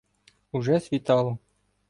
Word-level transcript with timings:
Уже 0.51 0.79
світало. 0.79 1.37